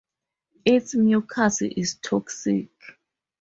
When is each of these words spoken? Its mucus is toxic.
Its 0.65 0.95
mucus 0.95 1.61
is 1.61 1.93
toxic. 2.01 2.71